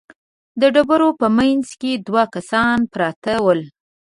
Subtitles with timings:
[0.61, 3.61] د ډبرو په مينځ کې دوه کسان پراته ول.